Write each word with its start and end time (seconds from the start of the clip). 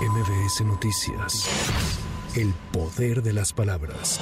MBS 0.00 0.62
Noticias. 0.62 2.09
El 2.36 2.54
poder 2.72 3.24
de 3.24 3.32
las 3.32 3.52
palabras. 3.52 4.20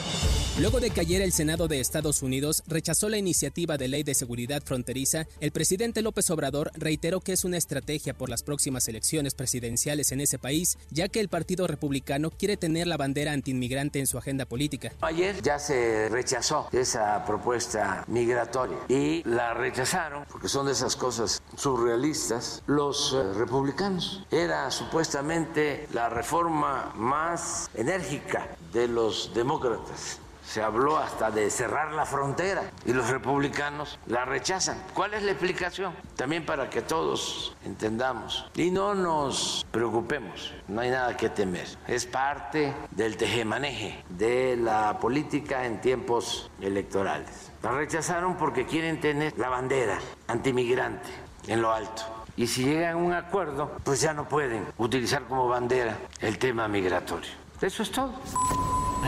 Luego 0.59 0.81
de 0.81 0.89
que 0.89 1.03
ayer 1.03 1.21
el 1.21 1.31
Senado 1.31 1.69
de 1.69 1.79
Estados 1.79 2.23
Unidos 2.23 2.63
rechazó 2.67 3.11
la 3.11 3.19
iniciativa 3.19 3.77
de 3.77 3.87
ley 3.87 4.03
de 4.03 4.15
seguridad 4.15 4.63
fronteriza, 4.65 5.27
el 5.41 5.53
presidente 5.53 6.01
López 6.01 6.31
Obrador 6.31 6.71
reiteró 6.75 7.21
que 7.21 7.35
es 7.35 7.45
una 7.45 7.59
estrategia 7.59 8.15
por 8.15 8.31
las 8.31 8.43
próximas 8.43 8.89
elecciones 8.89 9.35
presidenciales 9.35 10.11
en 10.11 10.23
ese 10.23 10.39
país, 10.39 10.79
ya 10.91 11.09
que 11.09 11.21
el 11.21 11.29
Partido 11.29 11.67
Republicano 11.67 12.31
quiere 12.31 12.57
tener 12.57 12.87
la 12.87 12.97
bandera 12.97 13.33
antiinmigrante 13.33 13.99
en 13.99 14.07
su 14.07 14.17
agenda 14.17 14.47
política. 14.47 14.91
Ayer 15.03 15.43
ya 15.43 15.59
se 15.59 16.09
rechazó 16.09 16.71
esa 16.73 17.27
propuesta 17.27 18.05
migratoria 18.09 18.79
y 18.89 19.23
la 19.29 19.53
rechazaron 19.53 20.25
porque 20.31 20.49
son 20.49 20.65
de 20.65 20.73
esas 20.73 20.97
cosas 20.97 21.43
surrealistas 21.59 22.63
los 22.67 23.13
eh, 23.13 23.35
republicanos. 23.35 24.25
Era 24.31 24.71
supuestamente 24.71 25.87
la 25.93 26.09
reforma 26.09 26.95
más 26.97 27.69
enérgica 27.75 27.98
de 28.73 28.87
los 28.87 29.33
demócratas. 29.35 30.21
Se 30.45 30.63
habló 30.63 30.97
hasta 30.97 31.31
de 31.31 31.51
cerrar 31.51 31.93
la 31.93 32.07
frontera 32.07 32.63
y 32.87 32.93
los 32.93 33.11
republicanos 33.11 33.99
la 34.07 34.25
rechazan. 34.25 34.83
¿Cuál 34.95 35.13
es 35.13 35.23
la 35.23 35.33
explicación? 35.33 35.95
También 36.17 36.47
para 36.47 36.71
que 36.71 36.81
todos 36.81 37.55
entendamos 37.67 38.47
y 38.55 38.71
no 38.71 38.95
nos 38.95 39.67
preocupemos, 39.71 40.55
no 40.69 40.81
hay 40.81 40.91
nada 40.91 41.17
que 41.17 41.29
temer. 41.29 41.67
Es 41.87 42.07
parte 42.07 42.73
del 42.93 43.19
tejemaneje 43.19 44.03
de 44.09 44.57
la 44.57 44.99
política 45.01 45.67
en 45.67 45.83
tiempos 45.83 46.51
electorales. 46.61 47.51
La 47.63 47.73
rechazaron 47.73 48.37
porque 48.39 48.65
quieren 48.65 49.01
tener 49.01 49.37
la 49.37 49.51
bandera 49.51 49.99
antimigrante 50.29 51.11
en 51.47 51.61
lo 51.61 51.73
alto. 51.73 52.03
Y 52.39 52.47
si 52.47 52.65
llegan 52.65 52.95
a 52.95 52.97
un 52.97 53.13
acuerdo, 53.13 53.73
pues 53.85 54.01
ya 54.01 54.15
no 54.15 54.29
pueden 54.29 54.65
utilizar 54.79 55.25
como 55.25 55.49
bandera 55.49 55.99
el 56.21 56.39
tema 56.39 56.69
migratorio. 56.69 57.48
Eso 57.61 57.83
es 57.83 57.91
todo. 57.91 58.13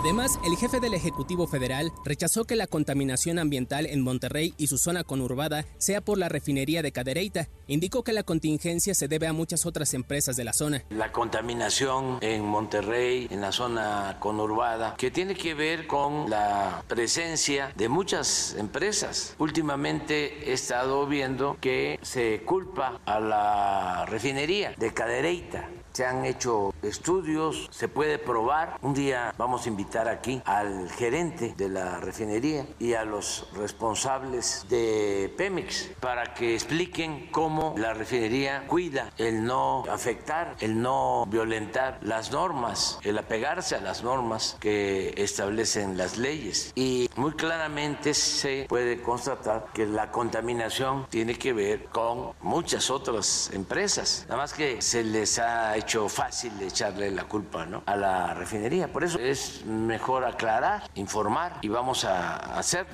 Además, 0.01 0.41
el 0.47 0.57
jefe 0.57 0.81
del 0.81 0.95
Ejecutivo 0.95 1.47
Federal 1.47 1.93
rechazó 2.07 2.47
que 2.47 2.57
la 2.57 2.67
contaminación 2.67 3.39
ambiental 3.39 3.85
en 3.85 4.01
Monterrey 4.01 4.55
y 4.57 4.69
su 4.69 4.79
zona 4.79 5.05
conurbada 5.05 5.67
sea 5.77 6.01
por 6.01 6.17
la 6.17 6.31
refinería 6.31 6.81
de 6.81 6.91
Cadereyta. 6.91 7.49
Indicó 7.67 8.03
que 8.03 8.15
la 8.15 8.23
contingencia 8.23 8.95
se 8.95 9.09
debe 9.09 9.27
a 9.27 9.35
muchas 9.35 9.67
otras 9.67 9.93
empresas 9.93 10.37
de 10.37 10.45
la 10.45 10.55
zona. 10.55 10.85
La 10.89 11.13
contaminación 11.13 12.17
en 12.23 12.47
Monterrey, 12.47 13.29
en 13.31 13.43
la 13.43 13.53
zona 13.53 14.17
conurbada, 14.21 14.97
que 14.97 15.11
tiene 15.11 15.35
que 15.35 15.53
ver 15.53 15.87
con 15.87 16.31
la 16.31 16.83
presencia 16.89 17.71
de 17.77 17.91
muchas 17.91 18.55
empresas. 18.59 19.35
Últimamente 19.37 20.49
he 20.49 20.55
estado 20.55 21.07
viendo 21.07 21.59
que 21.61 21.99
se 22.01 22.41
culpa 22.47 23.03
a 23.05 23.21
la 23.21 24.07
refinería 24.07 24.73
de 24.79 24.95
Cadereyta 24.95 25.69
se 25.93 26.07
han 26.07 26.25
hecho 26.25 26.73
estudios, 26.83 27.69
se 27.71 27.89
puede 27.89 28.19
probar. 28.19 28.79
Un 28.83 28.95
día 28.95 29.35
vamos 29.37 29.67
a 29.67 29.69
invitar 29.91 30.09
aquí 30.09 30.41
al 30.45 30.89
gerente 30.89 31.53
de 31.57 31.69
la 31.69 31.99
refinería 31.99 32.65
y 32.79 32.95
a 32.95 33.05
los 33.05 33.49
responsables 33.57 34.65
de 34.69 35.35
Pemex 35.37 35.91
para 35.99 36.33
que 36.33 36.55
expliquen 36.55 37.29
cómo 37.33 37.75
la 37.77 37.93
refinería 37.93 38.69
cuida 38.69 39.11
el 39.19 39.45
no 39.45 39.83
afectar, 39.91 40.55
el 40.61 40.81
no 40.81 41.27
violentar 41.27 41.99
las 42.03 42.31
normas, 42.31 43.01
el 43.03 43.19
apegarse 43.19 43.75
a 43.75 43.81
las 43.81 44.05
normas 44.05 44.57
que 44.61 45.13
establecen 45.17 45.99
las 45.99 46.19
leyes. 46.19 46.71
Y 46.77 47.11
muy 47.17 47.33
claramente 47.33 48.15
se 48.15 48.67
puede 48.69 49.03
constatar 49.03 49.71
que 49.75 49.87
la 49.87 50.13
contaminación 50.13 51.07
tiene 51.11 51.35
que 51.35 51.53
ver 51.53 51.87
con 51.87 52.31
muchas 52.43 52.91
otras 52.91 53.51
empresas, 53.53 54.25
nada 54.29 54.43
más 54.43 54.53
que 54.53 54.81
se 54.81 55.03
les 55.03 55.41
ha 55.41 55.77
hecho 55.77 56.09
fácil 56.09 56.53
echarle 56.63 57.11
la 57.11 57.25
culpa 57.25 57.67
¿no? 57.67 57.83
a 57.87 57.97
la 57.97 58.35
refinería. 58.35 58.87
Por 58.87 59.03
eso 59.03 59.19
es 59.19 59.65
mejor 59.71 60.25
aclarar, 60.25 60.83
informar 60.95 61.53
y 61.63 61.69
vamos 61.69 62.05
a 62.05 62.37
hacer. 62.59 62.87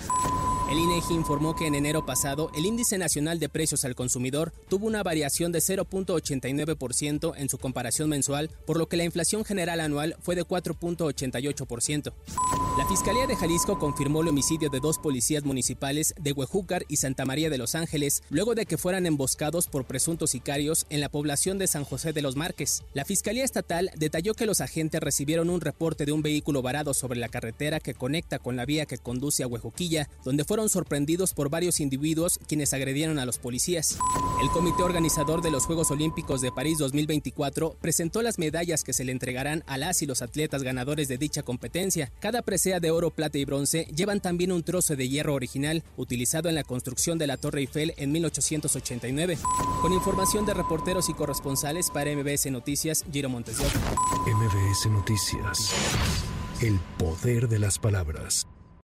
El 0.69 0.81
INEGI 0.81 1.15
informó 1.15 1.55
que 1.55 1.69
en 1.69 1.77
enero 1.77 2.05
pasado 2.05 2.51
el 2.57 2.67
índice 2.67 2.99
nacional 2.99 3.39
de 3.39 3.49
precios 3.49 3.85
al 3.85 3.95
consumidor 3.95 4.53
tuvo 4.69 4.89
una 4.89 5.05
variación 5.05 5.53
de 5.53 5.61
0.89% 5.61 7.35
en 7.37 7.49
su 7.49 7.59
comparación 7.59 8.09
mensual, 8.09 8.51
por 8.67 8.77
lo 8.77 8.89
que 8.89 8.97
la 8.97 9.05
inflación 9.05 9.45
general 9.45 9.79
anual 9.79 10.17
fue 10.21 10.35
de 10.35 10.45
4.88%. 10.45 12.13
La 12.79 12.87
Fiscalía 12.89 13.29
de 13.29 13.37
Jalisco 13.37 13.79
confirmó 13.79 14.23
el 14.23 14.29
homicidio 14.29 14.69
de 14.69 14.81
dos 14.81 14.99
policías 14.99 15.45
municipales 15.45 16.15
de 16.21 16.33
Huejúcar 16.33 16.85
y 16.89 16.97
Santa 16.97 17.25
María 17.25 17.49
de 17.49 17.59
los 17.59 17.77
Ángeles 17.77 18.25
luego 18.29 18.57
de 18.57 18.67
que 18.67 18.77
fueran 18.77 19.07
emboscados 19.07 19.69
por 19.69 19.85
presuntos 19.85 20.33
sicarios 20.33 20.87
en 20.91 21.01
la 21.01 21.09
población 21.09 21.59
de 21.59 21.69
San 21.69 21.85
José 21.85 22.13
de 22.13 22.23
los 22.23 22.35
Márquez. 22.35 22.83
La 22.93 23.05
Fiscalía 23.05 23.45
Estatal 23.45 23.93
detalló 23.97 24.35
que 24.35 24.47
los 24.47 24.61
agentes 24.61 25.01
recibieron 25.01 25.49
un 25.49 25.61
reporte 25.61 26.07
de 26.07 26.13
un 26.13 26.23
vehículo 26.23 26.61
varado 26.61 26.93
sobre 26.93 27.21
la 27.21 27.29
carretera 27.29 27.79
que 27.79 27.95
conecta 27.95 28.41
con 28.41 28.57
la 28.57 28.67
vía 28.67 28.87
que 28.87 28.99
conduce 28.99 29.45
a 29.45 29.47
Huejuquilla, 29.47 30.09
donde 30.25 30.45
fue 30.45 30.56
fueron 30.57 30.71
sorprendidos 30.71 31.35
por 31.35 31.51
varios 31.51 31.81
individuos 31.81 32.41
quienes 32.49 32.73
agredieron 32.73 33.19
a 33.19 33.27
los 33.27 33.37
policías. 33.37 33.99
El 34.41 34.49
comité 34.49 34.83
organizador 34.83 35.43
de 35.43 35.51
los 35.51 35.67
Juegos 35.67 35.91
Olímpicos 35.91 36.41
de 36.41 36.51
París 36.51 36.79
2024 36.79 37.77
presentó 37.79 38.23
las 38.23 38.39
medallas 38.39 38.83
que 38.83 38.95
se 38.95 39.05
le 39.05 39.13
entregarán 39.13 39.65
a 39.67 39.77
las 39.77 40.01
y 40.01 40.07
los 40.07 40.23
atletas 40.23 40.63
ganadores 40.63 41.09
de 41.09 41.19
dicha 41.19 41.43
competencia. 41.43 42.11
Cada 42.21 42.41
presea 42.41 42.81
de 42.81 42.91
oro, 42.91 43.11
plata 43.11 43.37
y 43.37 43.45
bronce 43.45 43.87
llevan 43.95 44.23
también 44.23 44.51
un 44.51 44.63
trozo 44.63 44.97
de 44.97 45.07
hierro 45.07 45.35
original 45.35 45.85
utilizado 45.99 46.49
en 46.49 46.55
la 46.55 46.65
construcción 46.65 47.19
de 47.19 47.27
la 47.27 47.37
Torre 47.37 47.61
Eiffel 47.61 47.93
en 47.99 48.13
1889. 48.13 49.37
Con 49.83 49.93
información 49.93 50.47
de 50.47 50.55
reporteros 50.55 51.11
y 51.11 51.13
corresponsales 51.13 51.91
para 51.91 52.17
MBS 52.17 52.51
Noticias, 52.51 53.05
Giro 53.13 53.29
Montes 53.29 53.59
MBS 53.59 54.87
Noticias. 54.89 55.71
El 56.63 56.81
poder 56.97 57.47
de 57.47 57.59
las 57.59 57.79
palabras. 57.79 58.47